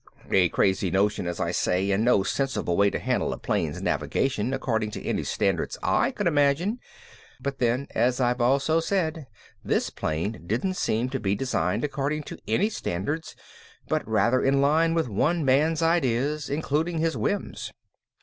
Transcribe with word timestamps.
A 0.31 0.49
crazy 0.49 0.89
notion 0.89 1.27
as 1.27 1.39
I 1.39 1.51
say 1.51 1.91
and 1.91 2.03
no 2.03 2.23
sensible 2.23 2.75
way 2.75 2.89
to 2.89 2.97
handle 2.97 3.33
a 3.33 3.37
plane's 3.37 3.83
navigation 3.83 4.51
according 4.51 4.89
to 4.97 5.05
any 5.05 5.23
standards 5.23 5.77
I 5.83 6.09
could 6.09 6.25
imagine, 6.25 6.79
but 7.39 7.59
then 7.59 7.87
as 7.93 8.19
I've 8.19 8.41
also 8.41 8.79
said 8.79 9.27
this 9.63 9.91
plane 9.91 10.45
didn't 10.47 10.73
seem 10.73 11.09
to 11.09 11.19
be 11.19 11.35
designed 11.35 11.83
according 11.83 12.23
to 12.23 12.39
any 12.47 12.71
standards 12.71 13.35
but 13.87 14.01
rather 14.07 14.41
in 14.41 14.59
line 14.59 14.95
with 14.95 15.07
one 15.07 15.45
man's 15.45 15.83
ideas, 15.83 16.49
including 16.49 16.97
his 16.97 17.15
whims. 17.15 17.71